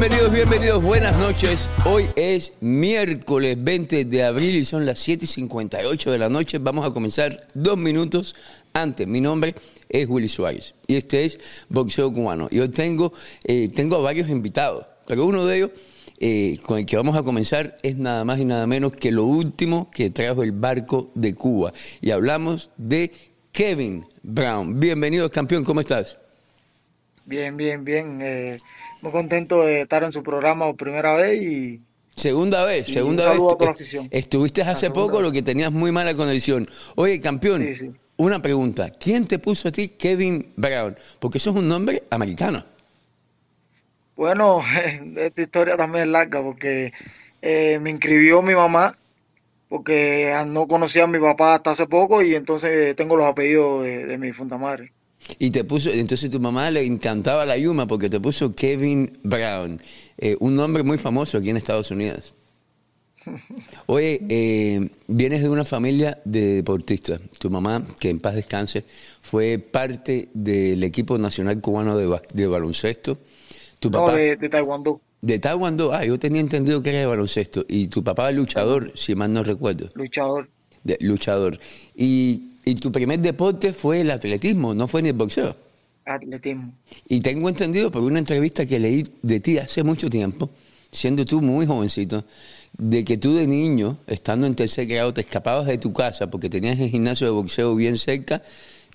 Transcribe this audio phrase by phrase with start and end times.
[0.00, 1.68] Bienvenidos, bienvenidos, buenas noches.
[1.84, 6.56] Hoy es miércoles 20 de abril y son las 7 y 58 de la noche.
[6.56, 8.34] Vamos a comenzar dos minutos
[8.72, 9.06] antes.
[9.06, 9.54] Mi nombre
[9.90, 12.48] es Willy Suárez y este es Boxeo Cubano.
[12.50, 13.12] Y hoy tengo,
[13.44, 15.70] eh, tengo a varios invitados, pero uno de ellos
[16.18, 19.24] eh, con el que vamos a comenzar es nada más y nada menos que lo
[19.24, 21.74] último que trajo el barco de Cuba.
[22.00, 23.12] Y hablamos de
[23.52, 24.80] Kevin Brown.
[24.80, 26.16] Bienvenido, campeón, ¿cómo estás?
[27.26, 28.18] Bien, bien, bien.
[28.22, 28.58] Eh,
[29.02, 31.80] muy contento de estar en su programa por primera vez y
[32.16, 33.38] Segunda vez, Y segunda un vez.
[33.38, 34.08] a toda la afición.
[34.10, 35.22] Estuviste hace poco vez.
[35.22, 36.68] lo que tenías muy mala conexión.
[36.96, 37.90] Oye, campeón, Sí, sí.
[38.16, 38.90] una pregunta.
[38.90, 40.96] ¿Quién te puso a ti Kevin Brown?
[41.18, 42.64] Porque eso es un nombre americano.
[44.16, 44.60] bueno,
[45.16, 46.92] esta historia también es larga porque
[47.40, 48.94] eh, me inscribió mi mamá
[49.68, 54.04] porque no conocía a mi papá hasta hace poco y entonces tengo los apellidos de,
[54.06, 54.92] de mi difunta madre.
[55.38, 59.80] Y te puso, entonces tu mamá le encantaba la Yuma porque te puso Kevin Brown,
[60.18, 62.34] eh, un nombre muy famoso aquí en Estados Unidos.
[63.86, 67.20] Oye, eh, vienes de una familia de deportistas.
[67.38, 68.84] Tu mamá, que en paz descanse,
[69.20, 73.18] fue parte del equipo nacional cubano de, ba- de baloncesto.
[73.78, 77.06] Tu No, papá de, de Taekwondo, de taekwondo, ah, yo tenía entendido que era de
[77.06, 77.64] baloncesto.
[77.68, 80.48] Y tu papá luchador, si mal no recuerdo, luchador.
[80.84, 81.58] de- luchador.
[81.94, 85.56] Y, y tu primer deporte fue el atletismo, no fue ni el boxeo.
[86.04, 86.72] atletismo.
[87.08, 90.50] Y tengo entendido por una entrevista que leí de ti hace mucho tiempo,
[90.90, 92.24] siendo tú muy jovencito,
[92.76, 96.48] de que tú de niño, estando en tercer grado, te escapabas de tu casa porque
[96.48, 98.42] tenías el gimnasio de boxeo bien cerca,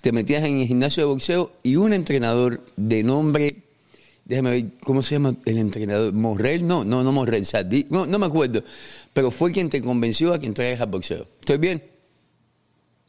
[0.02, 3.56] te metías en el gimnasio de boxeo y un entrenador de nombre,
[4.26, 6.14] déjame ver, ¿cómo se llama el entrenador?
[6.14, 6.66] ¿Morrel?
[6.68, 8.64] No, no, no Morrel, Sadí, no, no me acuerdo,
[9.14, 11.28] pero fue quien te convenció a que entraras al boxeo.
[11.40, 11.95] ¿Estoy bien?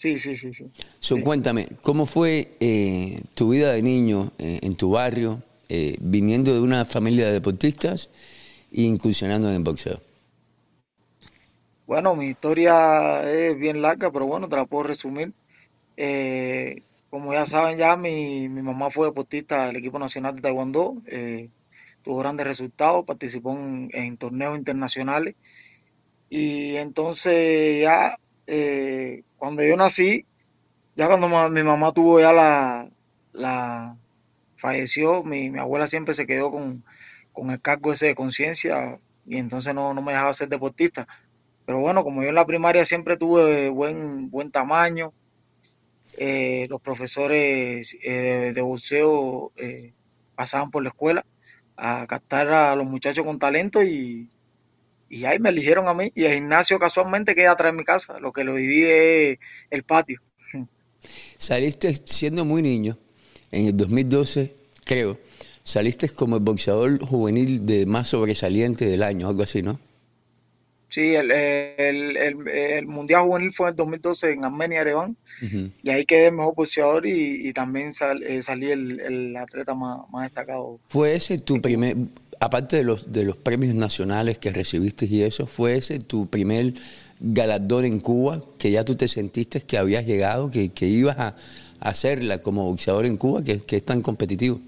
[0.06, 0.70] Sí, sí, sí, sí.
[1.00, 6.54] So, Cuéntame, ¿cómo fue eh, tu vida de niño eh, en tu barrio, eh, viniendo
[6.54, 8.08] de una familia de deportistas
[8.70, 10.00] e incursionando en el boxeo?
[11.88, 15.32] Bueno, mi historia es bien larga, pero bueno, te la puedo resumir.
[17.10, 21.02] Como ya saben ya, mi, mi mamá fue deportista del equipo nacional de Taekwondo,
[22.02, 25.34] tuvo grandes resultados, participó en, en torneos internacionales
[26.30, 30.26] y entonces ya eh, cuando yo nací,
[30.94, 32.90] ya cuando mi mamá tuvo ya la,
[33.32, 33.96] la
[34.56, 36.84] falleció, mi, mi abuela siempre se quedó con,
[37.32, 41.06] con el cargo ese de conciencia y entonces no, no me dejaba ser deportista.
[41.66, 45.12] Pero bueno, como yo en la primaria siempre tuve buen, buen tamaño,
[46.16, 49.92] eh, los profesores eh, de, de boxeo eh,
[50.34, 51.26] pasaban por la escuela
[51.76, 54.30] a captar a los muchachos con talento y,
[55.08, 56.10] y ahí me eligieron a mí.
[56.14, 59.38] Y el gimnasio casualmente queda atrás de mi casa, lo que lo divide es
[59.70, 60.20] el patio.
[61.38, 62.98] Saliste siendo muy niño,
[63.52, 65.18] en el 2012, creo,
[65.62, 69.78] saliste como el boxeador juvenil de más sobresaliente del año, algo así, ¿no?
[70.88, 75.70] Sí, el, el, el, el Mundial Juvenil fue en el 2012 en Armenia, Ereván, Ujú.
[75.82, 79.74] y ahí quedé el mejor boxeador y, y también sal- eh, salí el, el atleta
[79.74, 80.78] más, más destacado.
[80.88, 81.96] ¿Fue ese tu primer,
[82.40, 86.74] aparte de los, de los premios nacionales que recibiste y eso, fue ese tu primer
[87.20, 91.36] galardón en Cuba, que ya tú te sentiste que habías llegado, que, que ibas a,
[91.80, 94.60] hacerla como boxeador en Cuba, que, que es tan competitivo?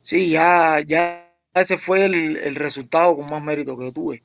[0.00, 4.22] Sí, ya, ya ese fue el, el resultado con más mérito que tuve.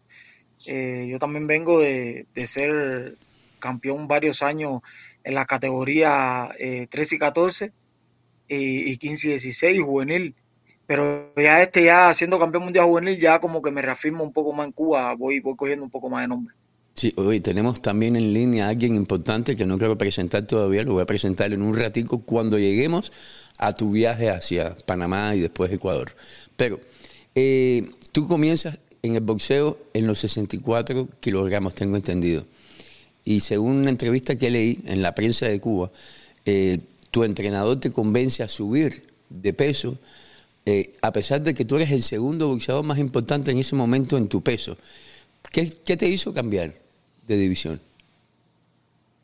[0.65, 3.17] Eh, yo también vengo de, de ser
[3.59, 4.81] campeón varios años
[5.23, 7.71] en la categoría eh, 13 y 14
[8.47, 10.35] y, y 15 y 16 juvenil.
[10.89, 14.53] Pero ya este, ya siendo campeón mundial juvenil, ya como que me reafirmo un poco
[14.53, 16.55] más en Cuba, voy, voy cogiendo un poco más de nombre.
[16.95, 20.93] Sí, hoy tenemos también en línea a alguien importante que no quiero presentar todavía, lo
[20.93, 23.11] voy a presentar en un ratico cuando lleguemos
[23.59, 26.15] a tu viaje hacia Panamá y después Ecuador.
[26.55, 26.79] Pero
[27.35, 32.45] eh, tú comienzas en el boxeo en los 64 kilogramos, tengo entendido.
[33.23, 35.91] Y según una entrevista que leí en la prensa de Cuba,
[36.47, 36.79] eh,
[37.11, 39.99] tu entrenador te convence a subir de peso,
[40.65, 44.17] eh, a pesar de que tú eres el segundo boxeador más importante en ese momento
[44.17, 44.77] en tu peso.
[45.51, 46.73] ¿Qué, qué te hizo cambiar
[47.27, 47.81] de división?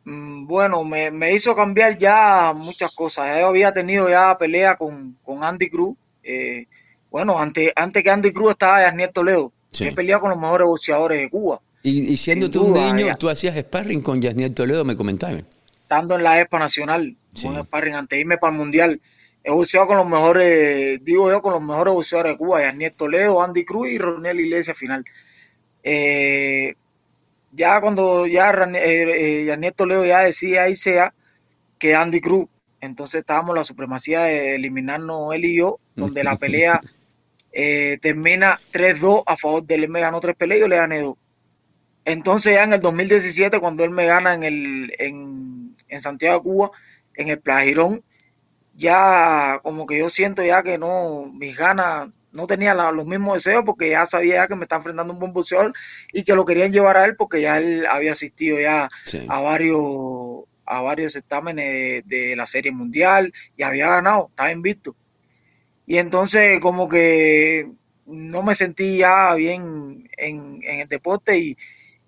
[0.06, 3.40] Mm, Bueno, me, me hizo cambiar ya muchas cosas.
[3.40, 5.96] Yo había tenido ya pelea con, con Andy Cruz.
[6.24, 6.66] eh,
[7.12, 9.54] bueno, antes, antes que Andy Cruz estaba Yasniel Toledo.
[9.72, 9.86] Sí.
[9.86, 11.62] He peleado con los mejores boxeadores de Cuba.
[11.82, 13.16] Y, y siendo Sin tú un niño, ya.
[13.16, 15.46] tú hacías sparring con Yasniel Toledo, me comentaban.
[15.84, 17.48] Estando en la ESPA Nacional, Sí.
[17.48, 19.00] un sparring antes de irme para el Mundial.
[19.48, 22.62] He boxeado con los mejores, digo yo, con los mejores boxeadores de Cuba.
[22.62, 25.06] Yasniel Toledo, Andy Cruz y Ronel Iglesias final.
[25.84, 26.74] Eh,
[27.52, 31.14] ya cuando ya eh, eh, Toledo ya decía irse a
[31.78, 32.48] que Andy Cruz.
[32.82, 36.82] Entonces estábamos en la supremacía de eliminarnos él y yo, donde la pelea
[37.54, 39.84] eh, termina 3-2 a favor de él.
[39.84, 41.18] Él me ganó tres peleas y yo le gané dos.
[42.04, 46.42] Entonces ya en el 2017, cuando él me gana en, el, en, en Santiago de
[46.42, 46.72] Cuba,
[47.14, 48.04] en el Plagirón,
[48.76, 53.64] ya como que yo siento ya que no, mis ganas, no tenía los mismos deseos
[53.66, 55.74] porque ya sabía que me está enfrentando un buen boxeador
[56.12, 58.90] y que lo querían llevar a él porque ya él había asistido ya
[59.30, 64.96] a varios a varios certámenes de, la serie mundial y había ganado, estaba invicto.
[65.86, 67.70] Y entonces como que
[68.06, 71.58] no me sentí ya bien en, el deporte y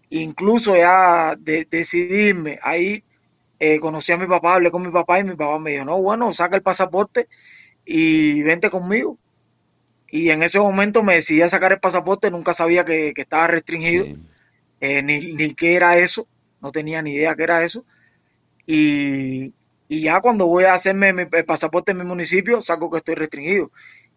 [0.09, 3.03] incluso ya de, decidirme ahí
[3.59, 6.01] eh, conocí a mi papá, hablé con mi papá y mi papá me dijo, no,
[6.01, 7.27] bueno, saca el pasaporte
[7.85, 9.17] y vente conmigo.
[10.09, 14.05] Y en ese momento me decidí a sacar el pasaporte, nunca sabía que, estaba restringido,
[14.79, 16.27] eh, ni, ni qué era eso,
[16.61, 17.85] no tenía ni idea qué era eso.
[18.65, 19.53] Y,
[19.89, 23.71] ya cuando voy a hacerme mi, el pasaporte en mi municipio, saco que estoy restringido.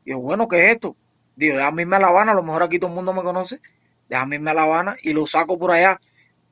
[0.04, 0.96] Y yo, bueno, ¿qué es esto?
[1.36, 3.60] Digo, déjame irme a La Habana, a lo mejor aquí todo el mundo me conoce,
[4.08, 6.00] déjame irme a La Habana y lo saco por allá.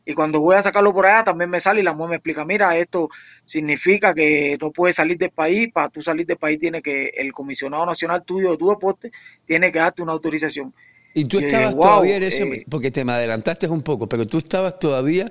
[0.08, 2.42] Y cuando voy a sacarlo por allá, también me sale y la mujer me explica,
[2.46, 3.10] mira, esto
[3.44, 7.30] significa que no puedes salir del país, para tú salir del país tiene que, el
[7.34, 9.12] comisionado nacional tuyo de tu deporte
[9.44, 10.72] tiene que darte una autorización.
[11.12, 14.38] Y tú estabas todavía en ese, eh, porque te me adelantaste un poco, pero tú
[14.38, 15.30] estabas todavía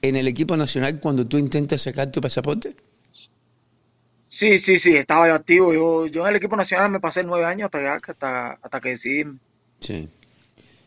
[0.00, 2.76] en el equipo nacional cuando tú intentas sacar tu pasaporte.
[4.22, 5.74] Sí, sí, sí, estaba yo activo.
[5.74, 9.24] Yo, yo en el equipo nacional me pasé nueve años hasta, hasta, hasta que decidí.
[9.80, 10.08] Sí.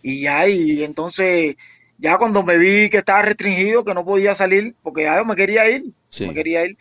[0.02, 1.56] Y ya, y entonces
[2.02, 5.36] ya cuando me vi que estaba restringido, que no podía salir, porque ya yo me
[5.36, 5.86] quería ir,
[6.20, 6.76] me quería ir,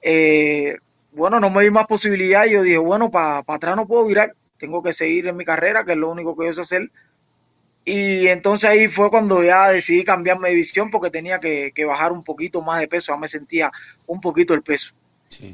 [0.00, 0.78] eh,
[1.12, 4.34] bueno, no me di más posibilidad y yo dije, bueno, para atrás no puedo virar,
[4.56, 6.90] tengo que seguir en mi carrera, que es lo único que yo sé hacer.
[7.84, 12.24] Y entonces ahí fue cuando ya decidí cambiarme de visión porque tenía que, bajar un
[12.24, 13.70] poquito más de peso, ya me sentía
[14.06, 14.94] un poquito el peso.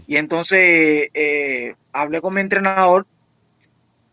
[0.07, 3.07] Y entonces eh, hablé con mi entrenador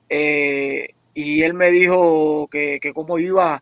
[0.09, 3.61] eh, y él me dijo que, que cómo iba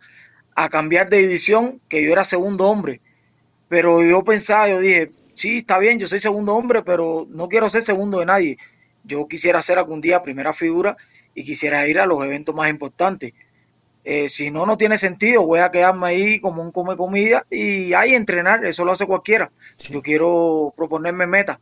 [0.56, 3.02] a cambiar de división, que yo era segundo hombre.
[3.68, 7.70] Pero yo pensaba, yo dije, sí, está bien, yo soy segundo hombre, pero no quiero
[7.70, 8.58] ser segundo de nadie.
[9.04, 10.98] Yo quisiera ser algún día primera figura
[11.36, 13.34] y quisiera ir a los eventos más importantes.
[14.04, 17.94] Eh, si no, no tiene sentido, voy a quedarme ahí como un come comida y
[17.94, 19.52] ahí entrenar, eso lo hace cualquiera.
[19.90, 21.60] Yo quiero proponerme meta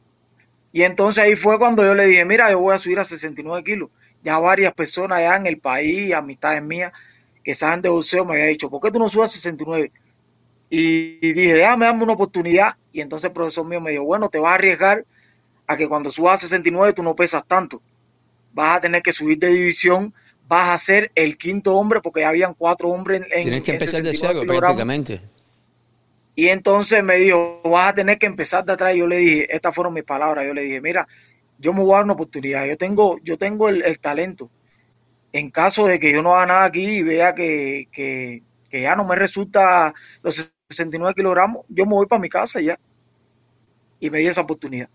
[0.71, 3.63] Y entonces ahí fue cuando yo le dije, mira, yo voy a subir a 69
[3.63, 3.89] kilos.
[4.23, 6.91] Ya varias personas allá en el país, amistades mías,
[7.43, 9.91] que saben de boxeo me había dicho, ¿por qué tú no subas a 69?
[10.69, 12.77] Y, dije, déjame darme una oportunidad.
[12.91, 15.05] Y entonces el profesor mío me dijo, bueno, te vas a arriesgar
[15.67, 17.81] a que cuando subas a 69 tú no pesas tanto.
[18.53, 20.13] Vas a tener que subir de división,
[20.47, 24.01] vas a ser el quinto hombre porque ya habían cuatro hombres en Tienes que empezar
[24.03, 25.21] de cero prácticamente.
[26.35, 28.95] Y entonces me dijo, vas a tener que empezar de atrás.
[28.95, 30.45] Y yo le dije, estas fueron mis palabras.
[30.45, 31.07] Yo le dije, mira,
[31.59, 32.65] yo me voy a dar una oportunidad.
[32.65, 34.49] Yo tengo, yo tengo el talento
[35.33, 39.15] en caso de que yo no haga nada aquí y vea que, ya no me
[39.15, 42.79] resulta los 69 kilogramos, yo me voy para mi casa ya.
[43.99, 44.89] Y me di esa oportunidad.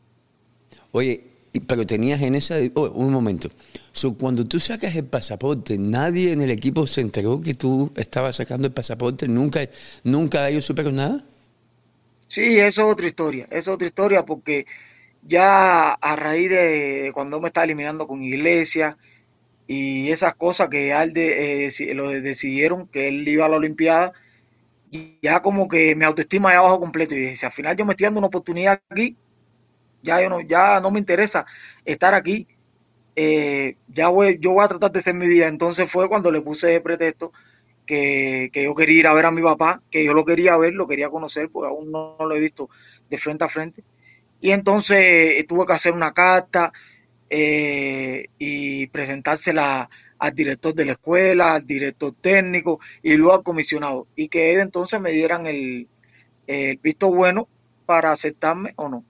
[0.93, 1.25] Oye,
[1.67, 2.56] pero tenías en esa...
[2.75, 3.50] Oh, un momento.
[4.19, 8.69] cuando tú sacas el pasaporte, nadie en el equipo se enteró que tú estabas sacando
[8.69, 9.27] el pasaporte.
[9.27, 9.69] ¿Nunca,
[10.05, 11.24] nunca ellos supieron nada?
[12.29, 13.44] Sí, eso es otra historia.
[13.46, 14.67] Esa es otra historia porque
[15.22, 18.96] ya a raíz de cuando me estaba eliminando con Iglesia,
[19.69, 24.15] y esas cosas que ya él eh, lo decidieron que él iba a la Olimpiada,
[25.20, 27.15] ya como que mi autoestima ya bajó completo.
[27.15, 29.17] Y dije, al final yo me estoy dando una oportunidad aquí,
[30.03, 31.44] ya, yo no, ya no me interesa
[31.84, 32.48] estar aquí,
[33.15, 35.48] eh, ya voy, yo voy a tratar de hacer mi vida.
[35.48, 37.32] Entonces fue cuando le puse de pretexto
[37.84, 40.72] que, que, yo quería ir a ver a mi papá, que yo lo quería ver,
[40.72, 42.70] lo quería conocer, porque aún no, no lo he visto
[43.10, 43.84] de frente a frente.
[44.41, 46.72] Y entonces tuve que hacer una carta,
[47.31, 54.06] eh, y presentársela al director de la escuela, al director técnico y luego al comisionado.
[54.17, 55.89] Y que ellos entonces me dieran el,
[56.82, 57.49] visto bueno
[57.87, 59.05] para aceptarme o no.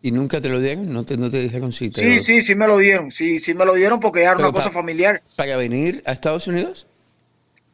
[0.00, 0.92] ¿Y nunca te lo dieron?
[0.92, 3.10] ¿No te, no te dijeron si Sí, sí, sí me lo dieron.
[3.10, 5.22] Sí, sí me lo dieron porque era una cosa familiar.
[5.36, 6.88] ¿Para venir a Estados Unidos?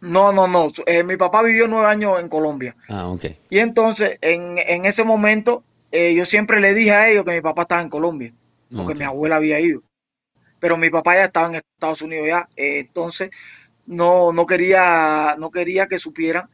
[0.01, 0.69] No, no, no.
[0.87, 2.77] Eh, mi papá vivió nueve años en Colombia.
[2.89, 3.25] Ah, ok.
[3.51, 7.41] Y entonces, en, en ese momento, eh, yo siempre le dije a ellos que mi
[7.41, 8.33] papá estaba en Colombia
[8.75, 9.83] porque mi abuela había ido.
[10.61, 13.31] Pero mi papá ya estaba en Estados Unidos ya, eh, entonces
[13.87, 16.49] no, no, quería, no quería que supieran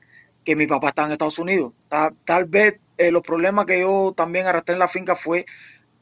[0.45, 1.73] que mi papá estaba en Estados Unidos.
[1.89, 5.47] Tal, vez eh, los problemas que yo también arrastré en la finca fue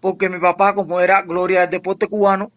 [0.01, 2.51] porque mi papá, como era gloria del deporte cubano,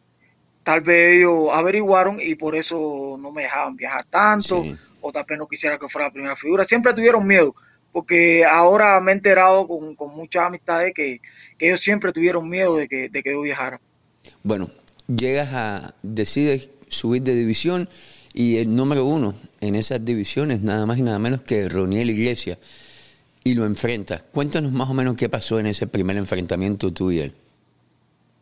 [0.63, 4.63] tal vez ellos averiguaron y por eso no me dejaban viajar tanto,
[4.99, 6.65] o tal vez no quisiera que fuera la primera figura.
[6.65, 7.53] Siempre tuvieron miedo,
[7.95, 11.21] porque ahora me he enterado con, muchas amistades que,
[11.57, 13.79] ellos siempre tuvieron miedo de que, de que yo viajara.
[14.43, 14.69] Bueno,
[15.07, 17.87] llegas a, decides subir de división
[18.33, 22.57] y el número uno en esas divisiones, nada más y nada menos que Roniel Iglesias,
[23.45, 24.23] y lo enfrentas.
[24.29, 27.33] Cuéntanos más o menos qué pasó en ese primer enfrentamiento tú y él.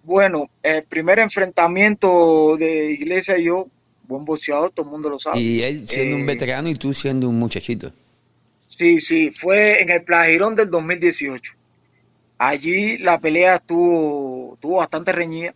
[0.01, 3.67] Bueno, el primer enfrentamiento de Iglesias y yo,
[4.07, 5.39] buen boxeador, todo el mundo lo sabe.
[5.39, 7.93] Y él siendo un eh, veterano y tú siendo un muchachito.
[8.77, 11.53] Sí, sí, fue en el Plagirón del 2018.
[12.39, 15.53] Allí la pelea estuvo, estuvo bastante reñida,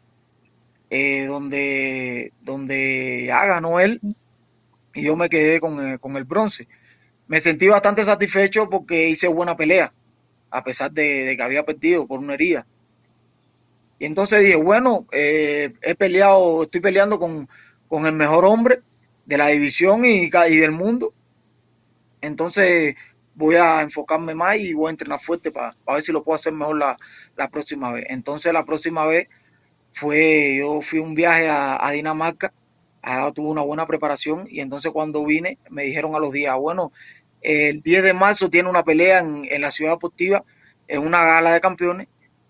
[0.92, 4.00] eh, donde, donde ya ganó él
[4.94, 6.68] y yo me quedé con, eh, con, el bronce.
[7.28, 9.92] Me sentí bastante satisfecho porque hice buena pelea,
[10.52, 12.68] a pesar de, que había perdido por una herida.
[13.98, 17.50] Y entonces dije, bueno, eh, he peleado, estoy peleando con,
[17.88, 18.82] con, el mejor hombre
[19.26, 21.10] de la división y del mundo.
[22.22, 22.96] Entonces
[23.36, 26.54] voy a enfocarme más y voy a entrenar fuerte para, ver si lo puedo hacer
[26.54, 28.06] mejor la, próxima vez.
[28.10, 29.28] Entonces la próxima vez
[29.92, 32.52] fue, yo fui un viaje a, Dinamarca,
[33.36, 36.92] tuve una buena preparación y entonces cuando vine me dijeron a los días, bueno,
[37.42, 40.44] el 10 de marzo tiene una pelea en, en la ciudad deportiva,
[40.88, 42.08] en una gala de campeones,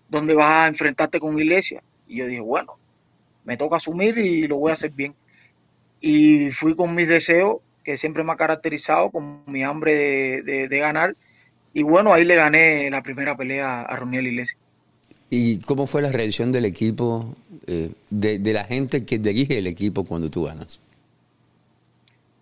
[0.08, 1.82] donde vas a enfrentarte con Iglesia.
[2.06, 2.78] Y yo dije, bueno,
[3.44, 5.14] me toca asumir y lo voy a hacer bien.
[6.00, 11.16] Y fui con mis deseos que siempre me ha caracterizado con mi hambre de, ganar.
[11.72, 14.58] Y bueno, ahí le gané la primera pelea a Roniel Iglesias.
[15.30, 17.34] ¿Y cómo fue la reacción del equipo,
[17.66, 20.80] eh, de, la gente que dirige el equipo cuando tú ganas?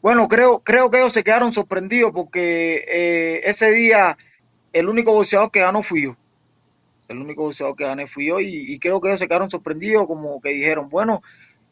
[0.02, 4.18] Bueno, creo, creo que ellos se quedaron sorprendidos porque eh, ese día
[4.72, 6.16] el único boxeador que ganó fui yo.
[7.06, 10.40] El único boxeador que gané fui yo y, creo que ellos se quedaron sorprendidos como
[10.40, 11.22] que dijeron, bueno,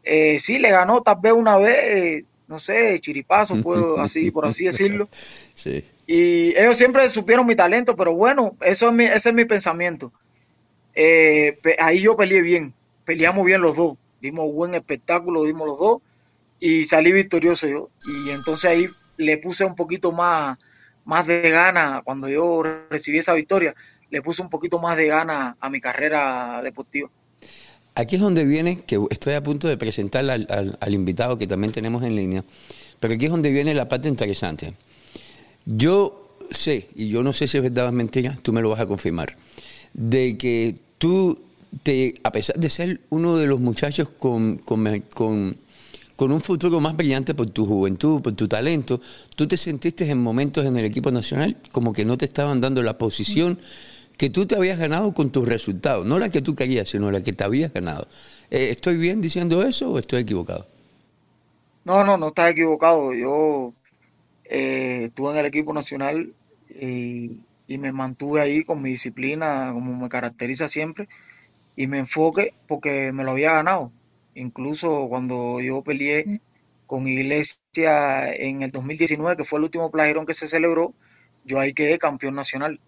[0.05, 4.65] eh, sí le ganó tal vez una vez, no sé, chiripazo, puedo así, por así
[4.65, 5.09] decirlo.
[5.55, 5.85] Sí.
[6.07, 10.13] Y ellos siempre supieron mi talento, pero bueno, eso es mi, ese es mi pensamiento.
[10.95, 12.75] Eh, ahí yo peleé bien,
[13.05, 15.99] peleamos bien los dos, dimos buen espectáculo, dimos los dos
[16.61, 17.91] y salí victorioso yo.
[18.05, 20.59] Y entonces ahí le puse un poquito más,
[21.05, 23.75] más de gana cuando yo recibí esa victoria,
[24.11, 27.11] le puse un poquito más de gana a mi carrera deportiva.
[27.97, 32.03] Aquí es donde viene, que estoy a punto de presentar al, invitado que también tenemos
[32.03, 32.45] en línea,
[32.99, 34.75] pero aquí es donde viene la parte interesante.
[35.65, 38.71] Yo sé, y yo no sé si es verdad o es mentira, tú me lo
[38.71, 39.37] vas a confirmar,
[39.93, 41.39] de que tú,
[41.85, 45.57] te, a pesar de ser uno de los muchachos con, con, con,
[46.17, 49.01] con un futuro más brillante por tu juventud, por tu talento,
[49.37, 52.83] tú te sentiste en momentos en el equipo nacional como que no te estaban dando
[52.83, 53.59] la posición
[54.25, 57.23] que tú te habías ganado con tus resultados, no la que tú querías, sino la
[57.23, 58.09] que te habías ganado.
[58.51, 60.67] Eh, ¿Estoy bien diciendo eso o estoy equivocado?
[61.85, 63.13] No, no, no estás equivocado.
[63.13, 63.75] Yo
[64.47, 66.33] eh, estuve en el equipo nacional
[66.71, 71.07] y, me mantuve ahí con mi disciplina, como me caracteriza siempre,
[71.77, 73.93] y me enfoque porque me lo había ganado.
[74.35, 76.41] Incluso cuando yo peleé
[76.87, 80.95] con Iglesia en el 2019, que fue el último plagerón que se celebró,
[81.45, 82.81] yo ahí quedé campeón nacional.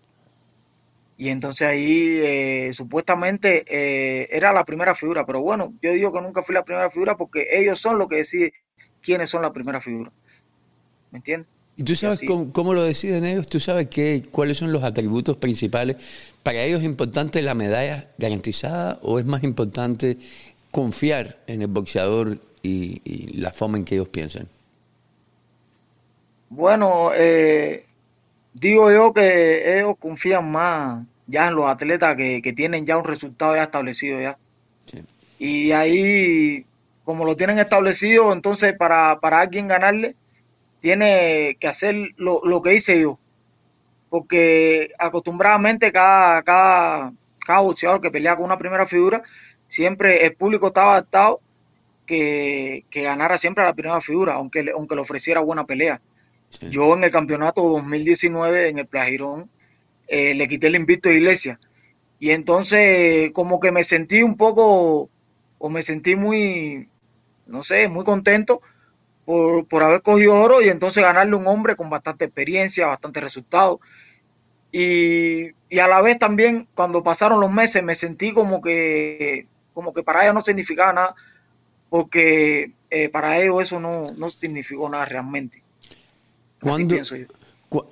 [1.19, 6.21] Y entonces ahí eh, supuestamente eh, era la primera figura, pero bueno, yo digo que
[6.21, 8.53] nunca fui la primera figura porque ellos son los que deciden
[9.01, 10.13] quiénes son la primera figura.
[11.11, 11.49] ¿Me entiendes?
[11.79, 13.47] ¿Y tú sabes cómo, lo deciden ellos?
[13.47, 16.33] ¿Tú sabes qué, cuáles son los atributos principales?
[16.43, 20.17] ¿Para ellos es importante la medalla garantizada o es más importante
[20.71, 24.49] confiar en el boxeador y, y la forma en que ellos piensan?
[26.49, 27.85] Bueno, eh,
[28.61, 33.55] digo yo que ellos confían más ya en los atletas que, tienen ya un resultado
[33.55, 34.39] ya establecido ya.
[35.39, 36.65] Y ahí,
[37.05, 40.17] como lo tienen establecido, entonces para, para alguien ganarle,
[40.81, 43.19] tiene que hacer lo, lo, que hice yo.
[44.09, 49.23] Porque acostumbradamente cada, cada, cada boxeador que pelea con una primera figura,
[49.69, 51.41] siempre el público estaba adaptado
[52.07, 56.01] que, que ganara siempre a la primera figura, aunque, aunque le ofreciera buena pelea.
[56.71, 59.50] Yo en el campeonato 2019 en el Plagirón
[60.09, 61.61] eh, le quité el invito a Iglesia.
[62.19, 65.11] Y entonces como que me sentí un poco,
[65.59, 66.88] o me sentí muy,
[67.47, 68.62] no sé, muy contento
[69.25, 73.81] por, por haber cogido oro y entonces ganarle un hombre con bastante experiencia, bastante resultados.
[74.73, 79.93] Y, y, a la vez también cuando pasaron los meses me sentí como que, como
[79.93, 81.15] que para ellos no significaba nada,
[81.91, 85.62] porque eh, para ellos eso no, no significó nada realmente.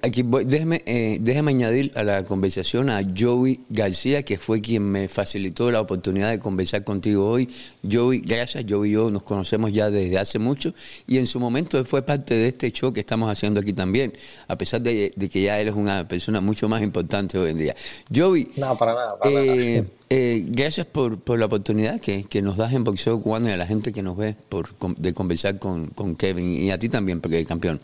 [0.02, 5.08] Aquí déjeme, eh, déjeme añadir a la conversación a Joey García, que fue quien me
[5.08, 7.48] facilitó la oportunidad de conversar contigo hoy.
[7.90, 8.64] Joey, gracias.
[8.68, 10.72] Joey y yo nos conocemos ya desde hace mucho
[11.08, 14.12] y en su momento él fue parte de este show que estamos haciendo aquí también,
[14.46, 17.76] a pesar de, que ya él es una persona mucho más importante hoy en día.
[18.14, 18.52] Joey.
[18.56, 19.18] No, para nada.
[19.18, 19.88] Para eh, nada.
[20.08, 23.56] Eh, gracias por, por, la oportunidad que, que, nos das en Boxeo Cubano y a
[23.56, 27.20] la gente que nos ve por, de conversar con, con Kevin y a ti también,
[27.20, 27.80] porque campeón.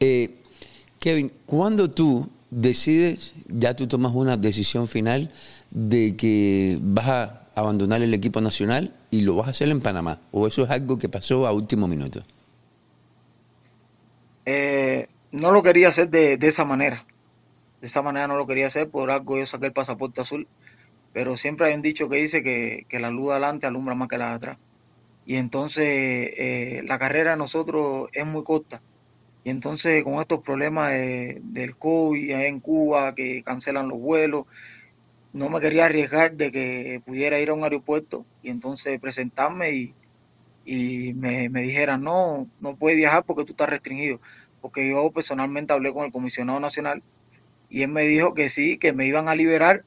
[0.00, 0.42] Eh,
[0.98, 5.30] Kevin, cuando tú decides, ya tú tomas una decisión final
[5.70, 10.20] de que vas a abandonar el equipo nacional y lo vas a hacer en Panamá,
[10.30, 12.22] o eso es algo que pasó a último minuto?
[14.44, 17.04] Eh, no lo quería hacer de, esa manera.
[17.80, 20.46] De esa manera no lo quería hacer, por algo yo saqué el pasaporte azul.
[21.12, 24.28] Pero siempre hay un dicho que dice que, la luz adelante alumbra más que la
[24.30, 24.58] de atrás.
[25.24, 28.82] Y entonces eh, la carrera de nosotros es muy corta
[29.46, 34.46] y entonces con estos problemas del COVID en Cuba, que cancelan los vuelos,
[35.32, 39.94] no me quería arriesgar de que pudiera ir a un aeropuerto y entonces presentarme y,
[40.64, 44.20] y me, me dijeran, no, no puedes viajar porque tú estás restringido.
[44.60, 47.04] Porque yo personalmente hablé con el comisionado nacional
[47.70, 49.84] y él me dijo que sí, que me iban a liberar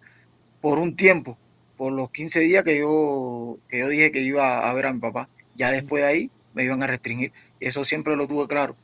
[0.62, 1.38] por un tiempo,
[1.76, 5.02] por los 15 días que yo, que yo dije que iba a ver a mi
[5.02, 5.28] papá.
[5.56, 7.34] Ya después de ahí me iban a restringir.
[7.60, 8.78] Eso siempre lo tuve claro.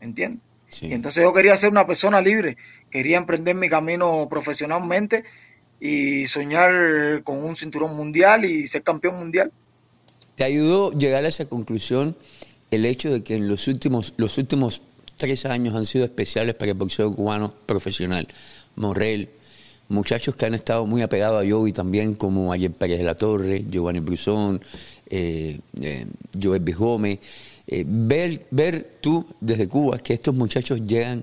[0.00, 0.42] ¿Entiendes?
[0.80, 2.56] Y entonces yo quería ser una persona libre,
[2.90, 5.24] quería emprender mi camino profesionalmente
[5.80, 9.50] y soñar con un cinturón mundial y ser campeón mundial.
[10.36, 12.16] ¿Te ayudó llegar a esa conclusión
[12.70, 14.82] el hecho de que en los últimos, los últimos
[15.16, 18.28] tres años han sido especiales para el boxeo cubano profesional?
[18.76, 19.30] Morrell,
[19.88, 23.64] muchachos que han estado muy apegados a Joey también, como Ayer Pérez de la Torre,
[23.68, 24.60] Giovanni Brusón,
[25.08, 26.06] eh, eh,
[26.40, 27.18] Joel Gómez
[27.70, 31.22] eh, ver, ver tú desde Cuba que estos muchachos llegan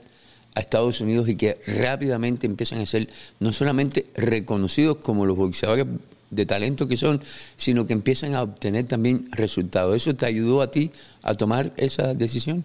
[0.54, 3.10] a Estados Unidos y que rápidamente empiezan a ser
[3.40, 5.88] no solamente reconocidos como los boxeadores
[6.30, 7.20] de talento que son,
[7.58, 9.96] sino que empiezan a obtener también resultados.
[9.96, 10.92] ¿Eso te ayudó a ti
[11.24, 12.64] a tomar esa decisión?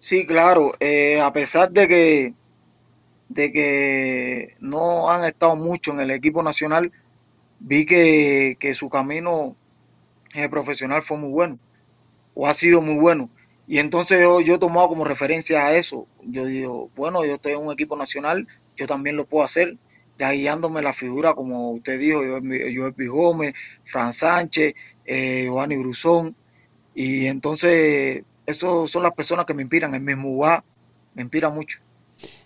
[0.00, 0.72] Sí, claro.
[0.80, 2.34] Eh, a pesar de que,
[3.28, 6.90] de que no han estado mucho en el equipo nacional,
[7.60, 9.54] vi que, que su camino
[10.34, 11.58] eh, profesional fue muy bueno
[12.34, 13.30] o ha sido muy bueno.
[13.66, 16.06] Y entonces yo, yo he tomado como referencia a eso.
[16.22, 19.76] Yo digo, bueno, yo estoy en un equipo nacional, yo también lo puedo hacer,
[20.18, 26.36] ya guiándome la figura, como usted dijo, yo, yo Gómez, Fran Sánchez, eh, Giovanni Brusón.
[26.94, 29.94] Y entonces, esos son las personas que me inspiran.
[29.94, 30.64] El mismo UA
[31.14, 31.78] me inspira mucho.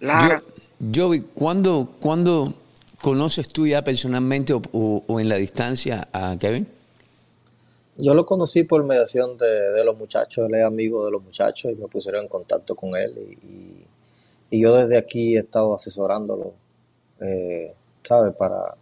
[0.00, 0.42] Lara.
[0.78, 2.54] Yo, ¿cuándo, ¿cuándo
[3.00, 4.62] conoces tú ya personalmente o,
[5.06, 6.68] o en la distancia a Kevin?
[7.98, 11.76] Yo lo conocí por mediación de, los muchachos, él es amigo de los muchachos y
[11.76, 13.86] me pusieron en contacto con él y,
[14.58, 16.54] yo desde aquí he estado asesorándolo,
[17.20, 18.34] eh, ¿sabes?
[18.36, 18.74] Para,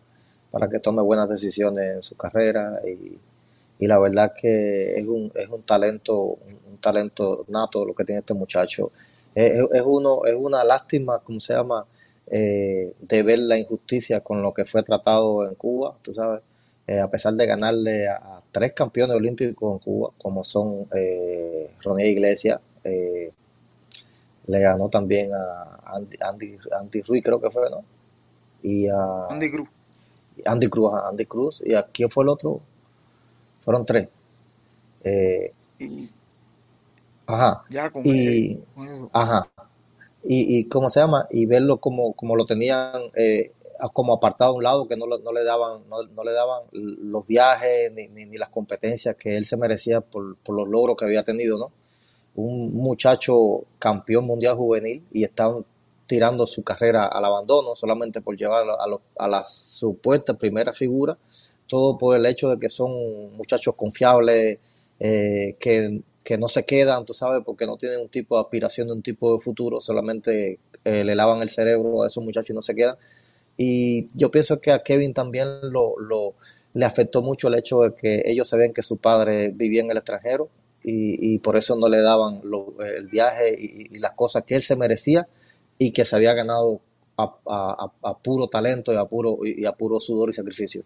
[0.53, 3.19] para que tome buenas decisiones en su carrera y,
[3.87, 8.35] la verdad que es un, es un talento, un, talento nato lo que tiene este
[8.35, 8.93] muchacho.
[9.35, 11.85] Es, uno, es una lástima, ¿cómo se llama?
[12.27, 16.41] Eh, de ver la injusticia con lo que fue tratado en Cuba, tú sabes
[16.87, 22.11] eh, a pesar de ganarle a, tres campeones olímpicos en Cuba, como son eh, Ronnie
[22.11, 23.33] Iglesias, eh,
[24.47, 26.17] le ganó también a Andy,
[26.71, 27.85] Andy, Ruiz, creo que fue, ¿no?
[28.63, 29.69] Y a Andy Cruz.
[30.45, 31.63] Andy Cruz, Andy Cruz.
[31.65, 32.61] ¿Y a quién fue el otro?
[33.65, 34.09] Fueron tres.
[35.03, 35.53] Eh,
[37.27, 37.65] ajá.
[37.71, 38.63] Ya con y,
[39.13, 39.49] ajá.
[40.23, 41.27] Y, y, ¿cómo se llama?
[41.31, 43.53] Y verlo como, como lo tenían eh,
[43.93, 47.93] como apartado a un lado, que no, no le daban, no, le daban los viajes
[47.93, 51.59] ni, ni, las competencias que él se merecía por, por, los logros que había tenido,
[51.59, 51.73] ¿no?
[52.37, 55.65] Un muchacho campeón mundial juvenil y estaban
[56.07, 61.17] tirando su carrera al abandono solamente por llevar a, a, la supuesta primera figura,
[61.67, 64.59] todo por el hecho de que son muchachos confiables,
[65.01, 68.89] eh, que, que, no se quedan, tú sabes, porque no tienen un tipo de aspiración
[68.89, 72.55] de un tipo de futuro, solamente eh, le lavan el cerebro a esos muchachos y
[72.55, 72.97] no se quedan.
[73.57, 76.35] Y yo pienso que a Kevin también lo, lo,
[76.75, 79.97] le afectó mucho el hecho de que ellos sabían que su padre vivía en el
[79.97, 80.49] extranjero
[80.83, 82.43] y, y por eso no le daban
[82.79, 85.27] el viaje y, las cosas que él se merecía
[85.79, 86.81] y que se había ganado
[87.17, 90.83] a, a, puro talento y a puro, y a puro sudor y sacrificio.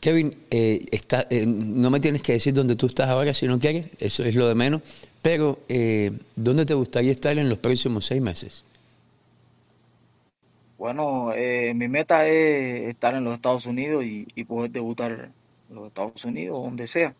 [0.00, 3.58] Kevin, eh, está, eh, no me tienes que decir dónde tú estás ahora si no
[3.58, 4.82] quieres, eso es lo de menos,
[5.22, 8.62] pero eh, ¿dónde te gustaría estar en los próximos seis meses?
[10.78, 15.30] Bueno, eh, mi meta es estar en los Estados Unidos y, poder debutar
[15.70, 17.14] en los Estados Unidos, donde sea.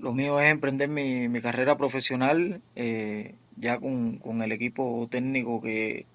[0.00, 6.06] Lo mío es emprender mi, carrera profesional eh, ya con, el equipo técnico que,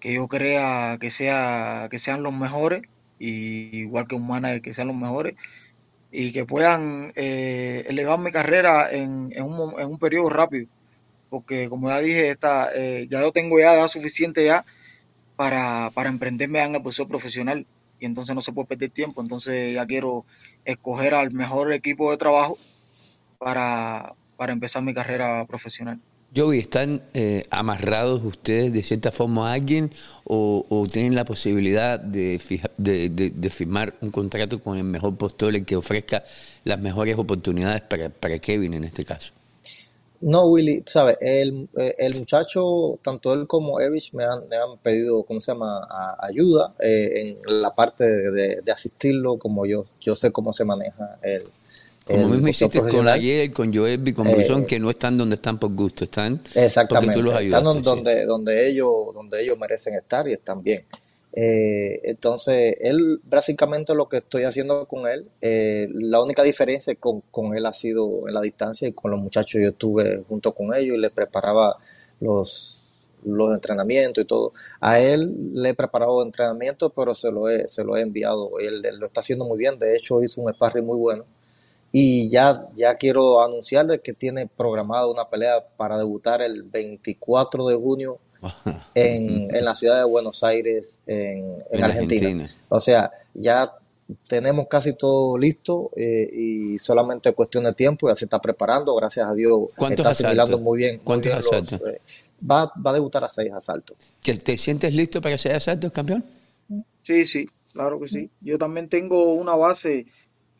[0.00, 2.82] que yo crea que, sea, que sean los mejores,
[3.18, 5.34] y igual que un manager que sean los mejores,
[6.12, 10.68] y que puedan eh, elevar mi carrera en, un, periodo rápido.
[11.30, 14.64] Porque como ya dije, ya yo tengo ya edad suficiente ya
[15.36, 17.66] para, para emprenderme en el proceso profesional
[18.00, 19.22] y entonces no se puede perder tiempo.
[19.22, 20.24] Entonces ya quiero
[20.64, 22.58] escoger al mejor equipo de trabajo
[23.38, 26.00] para, para empezar mi carrera profesional.
[26.36, 29.92] Joey, ¿están eh, amarrados ustedes de cierta forma a alguien
[30.24, 32.40] o, tienen la posibilidad de,
[32.76, 36.24] de, firmar un contrato con el mejor postor, el que ofrezca
[36.64, 39.32] las mejores oportunidades para, para Kevin en este caso?
[40.26, 44.78] No, Willy, sabes, el, eh, el, muchacho, tanto él como Erich me han, me han
[44.82, 45.86] pedido, ¿cómo se llama?,
[46.18, 51.18] ayuda eh, en la parte de, de, asistirlo, como yo, yo sé cómo se maneja
[51.20, 51.44] el,
[52.06, 55.58] como mismo hiciste con ayer, con Joelby, con Brusón, eh, que no están donde están
[55.58, 60.28] por gusto, están exactamente, porque tú los Están donde, donde, ellos, donde ellos merecen estar
[60.28, 60.84] y están bien.
[61.36, 67.22] Eh, entonces, él, básicamente lo que estoy haciendo con él, eh, la única diferencia con,
[67.30, 70.74] con, él ha sido en la distancia y con los muchachos yo estuve junto con
[70.74, 71.76] ellos y les preparaba
[72.20, 74.52] los, los entrenamientos y todo.
[74.80, 78.58] A él le he preparado entrenamientos, pero se lo he, se lo he enviado.
[78.60, 81.24] Él, él, lo está haciendo muy bien, de hecho hizo un sparring muy bueno
[81.96, 87.76] y ya, ya quiero anunciarles que tiene programada una pelea para debutar el 24 de
[87.76, 88.18] junio
[88.94, 92.46] en, la ciudad de Buenos Aires, en, Argentina.
[92.68, 93.72] O sea, ya
[94.28, 99.26] tenemos casi todo listo eh, y solamente cuestión de tiempo, ya se está preparando, gracias
[99.26, 99.68] a Dios.
[99.90, 101.00] está asimilando muy bien.
[101.02, 101.80] ¿Cuántos asaltos?
[101.88, 102.00] Eh,
[102.48, 103.96] va, va, a debutar a seis asaltos.
[104.22, 106.24] ¿Te sientes listo para seis asaltos, campeón?
[107.02, 108.30] Sí, sí, claro que sí.
[108.40, 110.06] Yo también tengo una base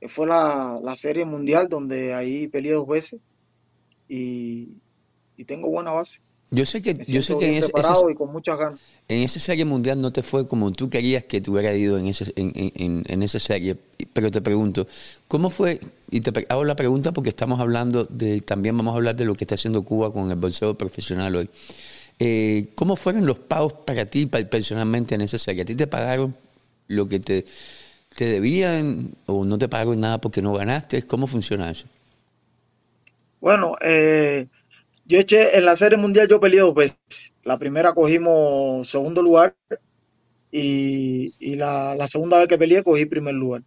[0.08, 3.20] fue la, serie mundial donde ahí peleé dos veces
[4.08, 4.68] y,
[5.46, 6.20] tengo buena base.
[6.54, 7.70] Yo sé que, yo sé que en ese,
[8.10, 8.80] y con muchas ganas.
[9.08, 12.06] En esa serie mundial no te fue como tú querías que te hubiera ido en,
[12.06, 13.76] ese, en, esa serie,
[14.12, 14.86] pero te pregunto,
[15.28, 15.80] ¿cómo fue?
[16.10, 19.34] Y te hago la pregunta porque estamos hablando de, también vamos a hablar de lo
[19.34, 21.50] que está haciendo Cuba con el bolseo profesional hoy.
[22.18, 25.62] Eh, ¿Cómo fueron los pagos para ti personalmente en esa serie?
[25.62, 26.34] ¿A ti te pagaron
[26.88, 27.44] lo que te
[28.14, 31.02] ¿Te debían o no te pagaron nada porque no ganaste?
[31.02, 31.86] ¿Cómo funciona eso?
[33.40, 34.46] Bueno, eh,
[35.06, 37.32] yo eché en la Serie Mundial, yo peleé dos veces.
[37.42, 39.56] La primera cogimos segundo lugar
[40.50, 43.62] y, la, segunda vez que peleé cogí primer lugar.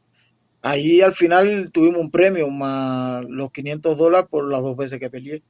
[0.62, 5.10] Ahí al final tuvimos un premio más los 500 dólares por las dos veces que
[5.10, 5.44] peleé.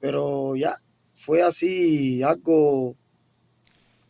[0.00, 0.76] Pero ya,
[1.14, 2.96] fue así algo,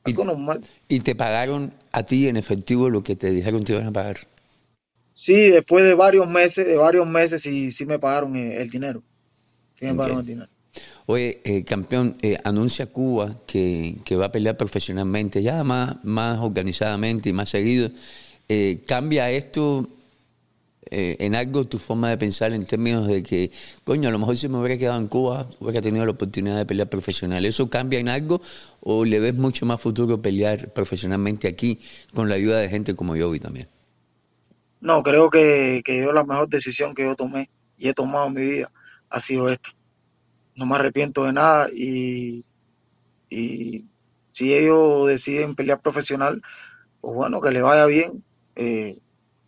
[0.05, 0.61] algo normal.
[0.89, 4.19] ¿Y te pagaron a ti en efectivo lo que te dijeron te iban a pagar.
[5.13, 9.03] Sí, después de varios meses, de varios meses sí, sí me pagaron el, dinero.
[9.79, 10.51] Sí me pagaron el dinero.
[11.07, 17.33] Oye, eh, campeón, eh, anuncia Cuba que, va a pelear profesionalmente, ya más, organizadamente y
[17.33, 17.91] más seguido.
[18.49, 19.89] Eh, ¿Cambia esto
[20.93, 23.53] en algo tu forma de pensar en términos de que,
[23.85, 26.67] coño, a lo mejor si me hubiera quedado en Cuba, hubiera tenido la oportunidad de
[26.67, 27.45] pelear profesional?
[27.45, 28.41] ¿Eso cambia en algo
[28.81, 31.79] o le ves mucho más futuro pelear profesionalmente aquí
[32.13, 33.69] con la ayuda de gente como yo y también?
[34.81, 38.35] No, creo que, que yo la mejor decisión que yo tomé y he tomado en
[38.35, 38.73] mi vida
[39.11, 39.71] ha sido esta.
[40.61, 42.45] No me arrepiento de nada y,
[43.31, 43.87] y
[44.31, 46.43] si ellos deciden pelear profesional,
[47.01, 48.23] pues bueno, que le vaya bien.
[48.57, 48.99] Eh,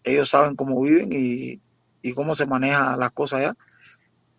[0.04, 1.60] ellos saben cómo viven y,
[2.00, 3.56] y, cómo se manejan las cosas allá.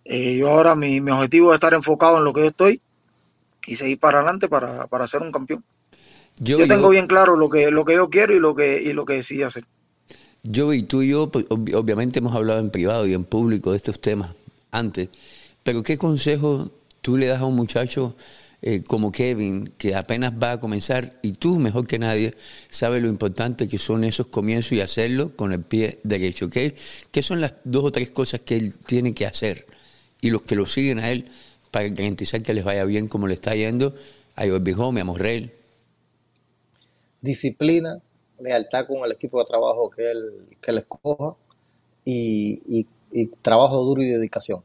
[0.05, 2.81] Eh, yo ahora mi, mi objetivo es estar enfocado en lo que yo estoy
[3.67, 5.63] y seguir para adelante para, para ser un campeón.
[6.39, 9.05] Yo, tengo bien claro lo que, lo que yo quiero y lo que, y lo
[9.05, 9.65] que decidí hacer.
[10.41, 13.77] Yo y tú y yo, pues, obviamente hemos hablado en privado y en público de
[13.77, 14.31] estos temas
[14.73, 15.09] antes,
[15.63, 16.71] pero ¿qué consejo
[17.01, 18.15] tú le das a un muchacho
[18.61, 22.33] eh, como Kevin, que apenas va a comenzar y tú, mejor que nadie,
[22.69, 26.49] sabes lo importante que son esos comienzos y hacerlo con el pie derecho?
[26.49, 26.75] ¿Qué,
[27.11, 29.65] ¿Qué son las dos o tres cosas que él tiene que hacer?
[30.21, 31.27] Y los que lo siguen a él
[31.71, 33.93] para garantizar que les vaya bien como le está yendo
[34.35, 35.51] a Home, a Morrell.
[37.21, 38.01] Disciplina,
[38.39, 41.35] lealtad con el equipo de trabajo que él, que él escoja
[42.05, 42.87] y,
[43.41, 44.63] trabajo duro y dedicación.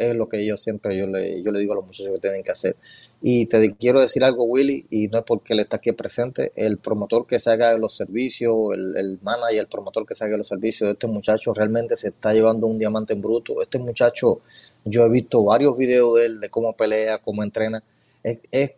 [0.00, 2.42] Es lo que yo siempre yo le, yo le digo a los muchachos que tienen
[2.42, 2.76] que hacer.
[3.20, 6.78] Y te quiero decir algo, Willy, y no es porque él está aquí presente, el
[6.78, 10.32] promotor que se haga de los servicios, el, el manager, el promotor que se haga
[10.32, 13.60] de los servicios de este muchacho realmente se está llevando un diamante en bruto.
[13.60, 14.40] Este muchacho
[14.84, 17.84] yo he visto varios videos de él, de cómo pelea, cómo entrena.
[18.22, 18.72] Es,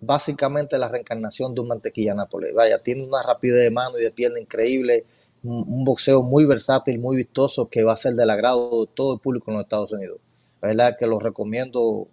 [0.00, 2.54] básicamente la reencarnación de un mantequilla Nápoles.
[2.54, 5.04] Vaya, tiene una rapidez de mano y de pierna increíble,
[5.42, 9.20] un, boxeo muy versátil, muy vistoso, que va a ser del agrado de todo el
[9.20, 10.18] público en los Estados Unidos.
[10.62, 12.08] Verdad que lo recomiendo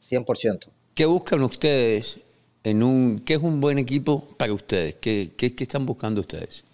[0.00, 0.72] 100%.
[0.94, 2.20] ¿Qué buscan ustedes
[2.64, 4.96] en un, ¿qué es un buen equipo para ustedes?
[4.96, 6.64] ¿Qué, qué, qué están buscando ustedes?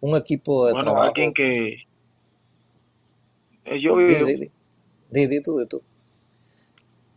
[0.00, 1.02] Un equipo de Bueno, trabajo.
[1.02, 1.84] alguien que...
[3.64, 4.52] eh, Yo Di, vivo, di, di.
[5.10, 5.82] Di, di tú, di tú.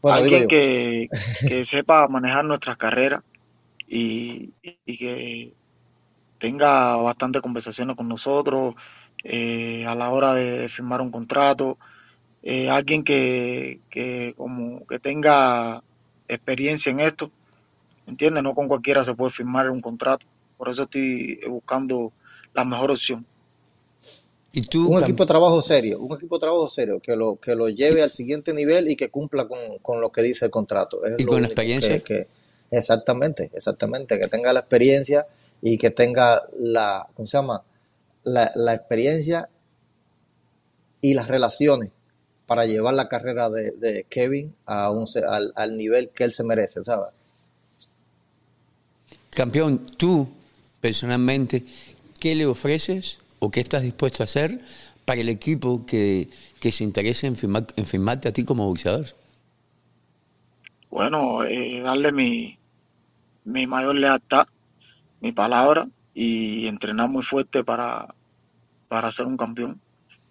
[0.01, 1.11] Bueno, alguien que,
[1.45, 3.23] que sepa manejar nuestras carreras
[3.87, 5.57] y, y que
[6.39, 8.75] tenga bastante conversaciones con nosotros
[9.23, 11.79] eh, a la hora de firmar un contrato,
[12.43, 15.83] eh, alguien que, que como que tenga
[16.27, 17.31] experiencia en esto,
[18.05, 18.43] ¿entiendes?
[18.43, 20.25] No con cualquiera se puede firmar un contrato,
[20.57, 22.11] por eso estoy buscando
[22.53, 23.25] la mejor opción.
[24.53, 27.53] Y tú, Un equipo de trabajo serio, un equipo de trabajo serio que lo, que
[27.53, 31.05] lo lleve al siguiente nivel y que cumpla con, con lo que dice el contrato.
[31.05, 31.99] Es ¿Y con único experiencia?
[31.99, 32.27] que, que-
[32.71, 35.27] exactamente, exactamente, que tenga la experiencia
[35.61, 37.63] y que tenga la, ¿cómo se llama?
[38.23, 39.47] La, la experiencia
[41.01, 41.91] y las relaciones
[42.47, 46.33] para llevar la carrera de, de Kevin a un, se- al, al nivel que él
[46.33, 47.13] se merece, ¿sabes?
[49.31, 50.27] campeón, tú
[50.81, 51.63] personalmente,
[52.19, 54.59] ¿qué le ofreces o qué estás dispuesto a hacer
[55.05, 56.29] para el equipo que,
[56.59, 59.07] que se interese en, firmar, en firmarte a ti como boxeador?
[60.89, 62.59] Bueno, eh, darle mi,
[63.45, 64.47] mi mayor lealtad,
[65.21, 68.15] mi palabra y entrenar muy fuerte para,
[68.89, 69.81] para ser un campeón,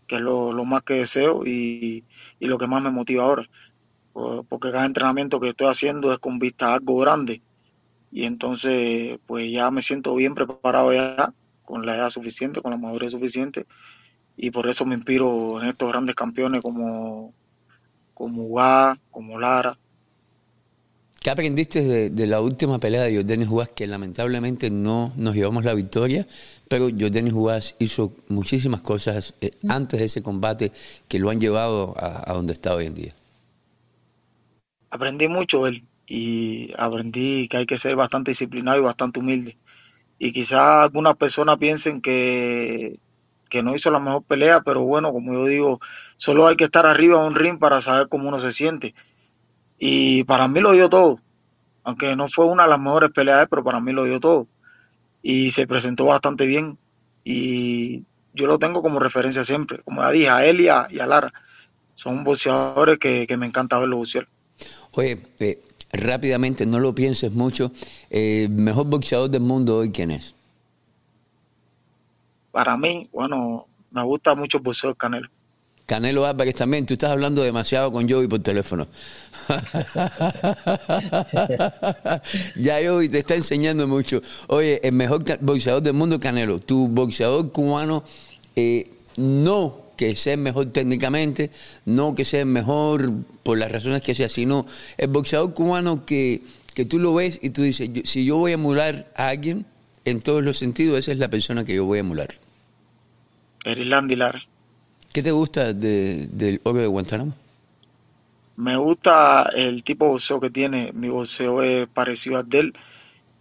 [0.07, 2.05] que es lo, lo más que deseo y,
[2.39, 3.45] y lo que más me motiva ahora.
[4.13, 7.43] Por- Porque cada entrenamiento que estoy haciendo es con vista a algo grande
[8.11, 12.79] y entonces pues ya me siento bien preparado ya, con la edad suficiente, con la
[12.79, 13.67] madurez suficiente
[14.37, 17.35] y por eso me inspiro en estos grandes campeones como,
[18.15, 19.79] como Ugá, como Lara.
[21.27, 25.65] ¿Qué aprendiste de, de la última pelea de Jordanis Juárez que lamentablemente no nos llevamos
[25.65, 26.25] la victoria,
[26.69, 30.71] pero Jordanis Juárez hizo muchísimas cosas eh, antes de ese combate
[31.09, 33.13] que lo han llevado a, a donde está hoy en día?
[34.89, 39.57] Aprendí mucho él y aprendí que hay que ser bastante disciplinado y bastante humilde.
[40.21, 43.01] Y quizás algunas personas piensen que,
[43.51, 45.81] que no hizo la mejor pelea, pero bueno, como yo digo,
[46.19, 48.95] solo hay que estar arriba de un ring para saber cómo uno se siente.
[49.79, 51.21] Y para mí lo dio todo,
[51.85, 54.47] aunque no fue una de las mejores peleas, pero para mí lo dio todo.
[55.23, 56.79] Y se presentó bastante bien
[57.25, 61.01] y yo lo tengo como referencia siempre, como ya dije, a él y a, y
[61.01, 61.33] a Lara.
[61.95, 64.29] Son boxeadores que, que me encanta verlos boxear.
[64.93, 65.63] Oye, eh,
[65.93, 67.73] rápidamente, no lo pienses mucho.
[68.11, 70.35] Eh, mejor boxeador del mundo hoy, ¿quién es?
[72.53, 75.29] Para mí, bueno, me gusta mucho el boxeo del Canelo.
[75.87, 76.85] Canelo Álvarez también.
[76.85, 78.89] Tú estás hablando demasiado con Joey por teléfono.
[82.57, 84.21] ya Joey te está enseñando mucho.
[84.49, 86.59] Oye, el mejor boxeador del mundo, Canelo.
[86.59, 88.05] Tu boxeador cubano,
[88.57, 91.51] eh, no que sea mejor técnicamente,
[91.87, 93.11] no que sea mejor
[93.43, 94.67] por las razones que sea, sino
[94.99, 96.43] el boxeador cubano que,
[96.75, 99.65] que tú lo ves y tú dices, si yo voy a emular a alguien,
[100.07, 102.29] en todos los sentidos, esa es la persona que yo voy a emular.
[103.65, 104.41] Lara.
[105.17, 107.33] ¿Qué te gusta de- del oro de Guantánamo?
[108.57, 110.93] Me gusta el tipo de boxeo que tiene.
[110.93, 112.75] Mi boxeo es parecido al de él.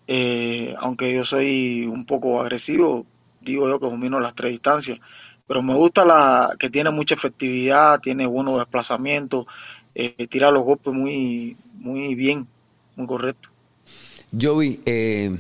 [0.08, 3.06] Eh, aunque yo soy un poco agresivo,
[3.42, 5.02] digo yo que domino las tres distancias.
[5.48, 9.46] Pero me gusta la que tiene mucha efectividad, tiene buenos desplazamientos,
[9.96, 12.48] eh, tira los golpes muy, muy bien,
[12.96, 13.50] muy correcto.
[14.32, 15.38] Joey, eh,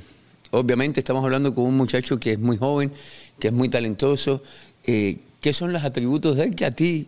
[0.52, 2.91] obviamente estamos hablando con un muchacho que es muy joven,
[3.39, 4.43] que es muy talentoso.
[4.86, 7.08] Eh, ¿Qué son los atributos de él que a ti,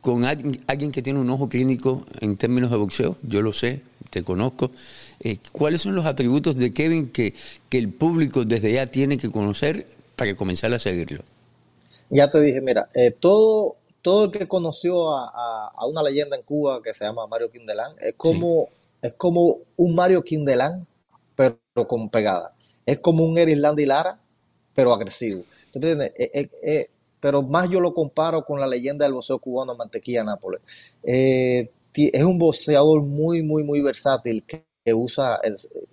[0.00, 4.22] con alguien, que tiene un ojo clínico en términos de boxeo, yo lo sé, te
[4.22, 4.70] conozco,
[5.20, 7.34] eh, ¿cuáles son los atributos de Kevin que,
[7.70, 11.24] que el público desde ya tiene que conocer para comenzar a seguirlo?
[12.10, 16.36] Ya te dije, mira, eh, todo, todo el que conoció a, a- a una leyenda
[16.36, 18.68] en Cuba que se llama Mario Quindelán, es como,
[19.02, 20.86] es como un Mario Quindelán,
[21.34, 22.54] pero con pegada.
[22.86, 24.20] Es como un Eris Landy Lara,
[24.74, 25.44] pero agresivo.
[25.72, 26.12] ¿Tú entiendes?
[26.18, 26.90] Eh, eh,
[27.22, 30.62] pero más yo lo comparo con la leyenda del boxeo cubano Mantequilla Nápoles.
[31.04, 35.40] Eh, es un boxeador muy, muy, muy versátil que, usa,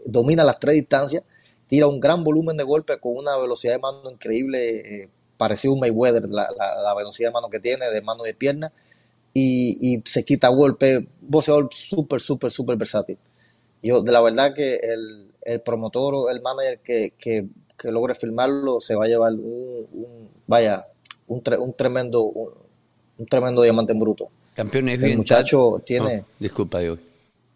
[0.06, 1.24] domina las tres distancias,
[1.68, 5.76] tira un gran volumen de golpe con una velocidad de mano increíble, eh, parecido a
[5.76, 8.74] un Mayweather, la, la- la velocidad de mano que tiene, de mano y de pierna,
[9.34, 13.18] y, y se quita golpe, boxeador súper, súper, súper versátil.
[13.82, 17.48] Yo, de la verdad que el, el promotor el manager que, que,
[17.92, 20.86] logre filmarlo se va a llevar un, un- vaya,
[21.30, 22.50] un, tre- un tremendo, un,
[23.20, 24.30] un tremendo diamante en bruto.
[24.56, 25.18] Campeón es El bien.
[25.18, 27.00] muchacho tiene, Oh, disculpa, Joey.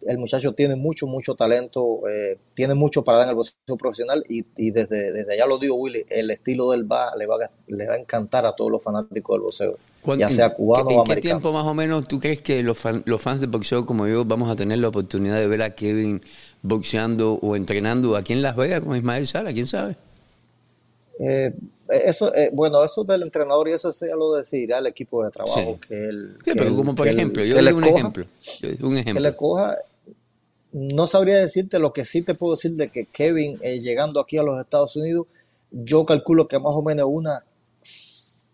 [0.02, 4.22] el muchacho tiene mucho, mucho talento, eh, tiene mucho para dar en el boxeo profesional
[4.28, 7.50] y, y desde, desde allá lo digo, Willy, el estilo del va le va, a,
[7.68, 9.78] le va a encantar a todos los fanáticos del boxeo.
[10.18, 11.20] ya sea cubano ¿En o qué americano.
[11.22, 14.24] tiempo más o menos tú crees que los, fan- los fans de boxeo como yo
[14.24, 16.22] vamos a tener la oportunidad de ver a Kevin
[16.62, 19.52] boxeando o entrenando aquí en Las Vegas con Ismael Sala?
[19.54, 19.96] ¿Quién sabe?
[21.26, 21.54] Eh,
[22.04, 25.30] eso, eh, bueno, eso del entrenador y eso, eso ya lo decidirá el equipo de
[25.30, 25.58] trabajo.
[25.60, 25.88] Sí.
[25.88, 27.84] Que él, Sí, que pero él- como por que él- ejemplo, yo que doy un
[27.84, 28.24] ejemplo.
[28.82, 29.20] Un Que ejemplo.
[29.22, 29.76] le coja.
[30.72, 34.38] No sabría decirte lo que sí te puedo decir de que Kevin, eh, llegando aquí
[34.38, 35.26] a los Estados Unidos,
[35.70, 37.42] yo calculo que más o menos unas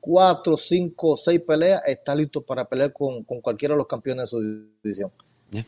[0.00, 4.26] cuatro, cinco, seis peleas está listo para pelear con, con cualquiera de los campeones de
[4.28, 4.40] su
[4.82, 5.10] división.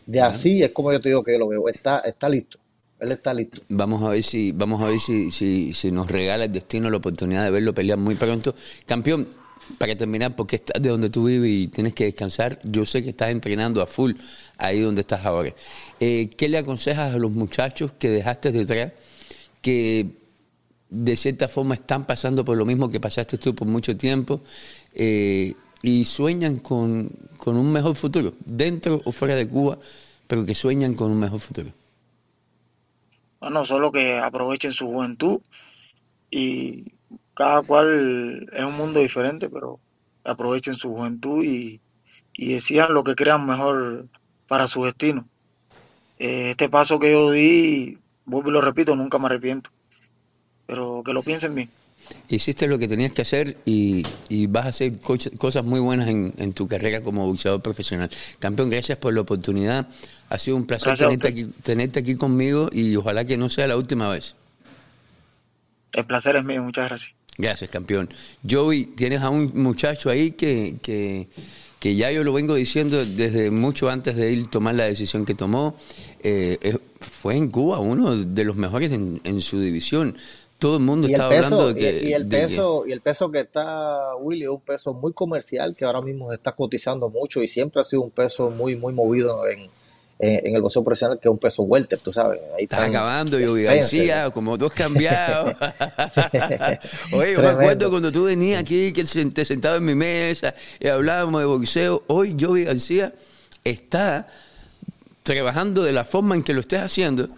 [0.07, 1.69] De así es como yo te digo que yo lo veo.
[1.69, 2.59] Está, está listo.
[3.03, 3.61] Él está listo.
[3.69, 7.43] Vamos a ver si, vamos a ver si, si, nos regala el destino la oportunidad
[7.43, 8.55] de verlo pelear muy pronto.
[8.87, 9.27] Campeón,
[9.77, 13.11] para terminar, porque estás de donde tú vives y tienes que descansar, yo sé que
[13.11, 14.13] estás entrenando a full
[14.57, 15.53] ahí donde estás ahora.
[15.99, 18.93] Eh, ¿Qué le aconsejas a los muchachos que dejaste detrás,
[19.61, 20.07] que
[20.89, 24.43] de cierta forma están pasando por lo mismo que pasaste tú por mucho tiempo
[24.95, 29.77] eh, y sueñan con, con un mejor futuro, dentro o fuera de Cuba,
[30.29, 31.82] pero que sueñan con un mejor futuro?
[33.43, 35.41] Bueno, solo que aprovechen su juventud
[36.31, 36.85] y
[37.35, 39.81] cada cual es un mundo diferente, pero
[40.23, 41.81] aprovechen su juventud y,
[42.35, 44.07] y decidan lo que crean mejor
[44.47, 45.29] para su destino.
[46.19, 49.71] Eh, este paso que yo di, vuelvo y lo repito, nunca me arrepiento,
[50.67, 51.71] pero que lo piensen bien.
[52.29, 56.09] Hiciste lo que tenías que hacer y, y vas a hacer coche- cosas muy buenas
[56.09, 58.11] en, en tu carrera como boxeador profesional.
[58.39, 59.89] Campeón, gracias por la oportunidad.
[60.29, 63.77] Ha sido un placer tenerte aquí, tenerte aquí conmigo y ojalá que no sea la
[63.77, 64.35] última vez.
[65.93, 67.13] El placer es mío, muchas gracias.
[67.37, 68.09] Gracias, campeón.
[68.49, 71.29] Joey, tienes a un muchacho ahí que, que,
[71.81, 75.35] que ya yo lo vengo diciendo desde mucho antes de él tomar la decisión que
[75.35, 75.79] tomó.
[76.23, 80.17] Eh, fue en Cuba uno de los mejores en, en su división.
[80.63, 82.09] Todo el mundo Y el estaba hablando peso, de que...
[82.09, 85.13] y, el de que- peso, y el peso que está Willy es un peso muy
[85.13, 88.77] comercial que ahora mismo se está cotizando mucho y siempre ha sido un peso muy,
[88.77, 89.63] muy movido en,
[90.21, 92.41] en, en el boxeo profesional, que es un peso welter, tú sabes.
[92.57, 93.65] Ahí están acabando, Spencer.
[93.77, 95.53] García, como dos cambiados.
[97.13, 100.87] Oye, yo me acuerdo cuando tú venías aquí, que te sentabas en mi mesa y
[100.89, 102.05] hablábamos de boxeo.
[102.07, 103.13] Hoy Joey García
[103.65, 104.29] está
[105.25, 107.29] trabajando de la forma en que lo estés haciendo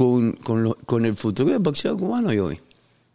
[0.00, 2.58] con, con, lo- con el futuro del boxeo cubano, Joey.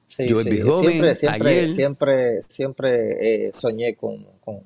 [0.08, 1.70] Sí, Yo sí, joven, siempre, siempre, ayer.
[1.70, 4.62] siempre, siempre eh, soñé con, con,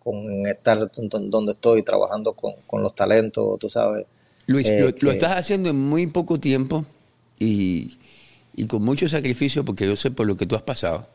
[0.00, 4.06] con estar don- donde estoy trabajando con, con los talentos, tú sabes.
[4.46, 6.86] Luis, Eh, lo, lo que- estás haciendo en muy poco tiempo
[7.38, 7.98] y,
[8.54, 11.08] y con mucho sacrificio, porque yo sé por lo que tú has pasado.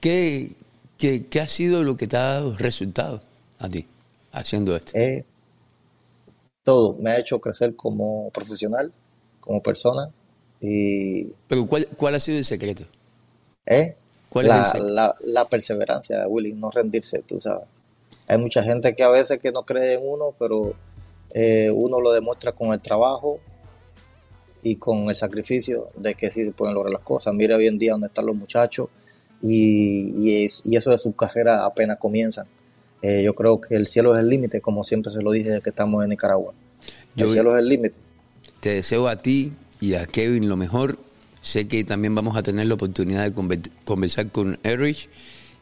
[0.00, 0.52] ¿Qué,
[0.98, 3.22] qué, qué ha sido lo que te ha dado resultados
[3.58, 3.86] a ti
[4.32, 4.92] haciendo esto?
[4.92, 5.24] Eh,
[6.64, 8.92] todo me ha hecho crecer como profesional,
[9.40, 10.10] como persona
[10.60, 12.84] y Pero ¿cuál, cuál ha sido el secreto?
[13.66, 13.96] eh,
[14.28, 14.88] ¿Cuál es la, el secreto?
[14.92, 17.66] la, la perseverancia, Willy, no rendirse, tú sabes.
[18.28, 20.74] Hay mucha gente que a veces que no cree en uno, pero
[21.34, 23.40] eh, uno lo demuestra con el trabajo
[24.62, 27.34] y con el sacrificio de que sí se pueden lograr las cosas.
[27.34, 28.88] Mira hoy en día dónde están los muchachos
[29.42, 32.46] y, y, es- y eso de su carrera apenas comienzan.
[33.02, 35.62] Eh, yo creo que el cielo es el límite, como siempre se lo dije desde
[35.62, 36.52] que estamos en Nicaragua.
[37.16, 37.94] El Yo- cielo es el límite.
[38.60, 40.98] Te deseo a ti y a Kevin lo mejor.
[41.42, 45.08] Sé que también vamos a tener la oportunidad de conver- conversar con Erich.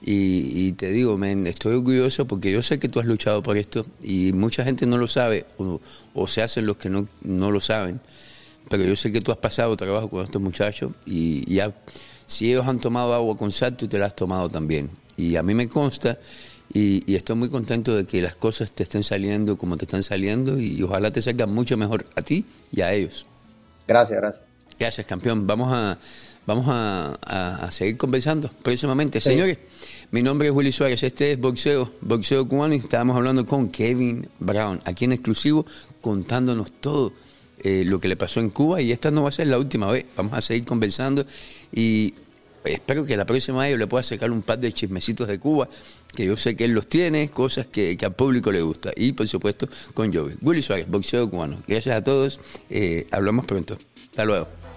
[0.00, 3.56] Y, y te digo, men, estoy orgulloso porque yo sé que tú has luchado por
[3.56, 7.60] esto y mucha gente no lo sabe o, se hacen los que no, no lo
[7.60, 8.00] saben.
[8.68, 11.74] Pero yo sé que tú has pasado trabajo con estos muchachos y ya,
[12.26, 14.90] si ellos han tomado agua con sal, tú te la has tomado también.
[15.16, 16.18] Y a mí me consta
[16.72, 20.02] y, y estoy muy contento de que las cosas te estén saliendo como te están
[20.02, 23.26] saliendo y ojalá te salgan mucho mejor a ti y a ellos.
[23.86, 24.44] Gracias, gracias.
[24.78, 25.46] Gracias, campeón.
[25.46, 25.98] Vamos a,
[26.46, 29.18] vamos a, a- a seguir conversando próximamente.
[29.18, 29.30] Sí.
[29.30, 29.58] Señores,
[30.12, 31.02] mi nombre es Willy Suárez.
[31.02, 32.74] Este es Boxeo, Boxeo Cubano.
[32.74, 35.66] Y estábamos hablando con Kevin Brown, aquí en exclusivo,
[36.00, 37.12] contándonos todo
[37.64, 38.80] eh, lo que le pasó en Cuba.
[38.80, 40.04] Y esta no va a ser la última vez.
[40.16, 41.26] Vamos a seguir conversando.
[41.72, 42.14] Y
[42.72, 45.68] espero que la próxima vez yo le pueda sacar un par de chismecitos de Cuba,
[46.14, 48.92] que yo sé que él los tiene, cosas que, al público le gusta.
[48.96, 50.36] Y por supuesto con Joey.
[50.40, 51.62] Willy Suárez, Boxeo Cubano.
[51.66, 52.40] Gracias a todos.
[52.70, 53.78] Eh, hablamos pronto.
[54.10, 54.67] Hasta luego.